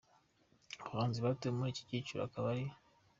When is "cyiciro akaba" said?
1.89-2.47